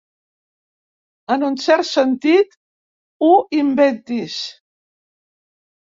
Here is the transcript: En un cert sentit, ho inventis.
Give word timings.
En 1.35 1.45
un 1.51 1.59
cert 1.65 1.87
sentit, 1.91 2.59
ho 3.29 3.33
inventis. 3.61 4.43